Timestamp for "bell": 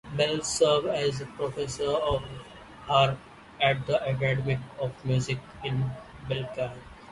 0.15-0.41